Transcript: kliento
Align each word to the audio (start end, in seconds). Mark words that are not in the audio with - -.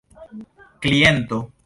kliento 0.81 1.39